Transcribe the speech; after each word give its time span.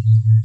Mm-hmm. 0.00 0.39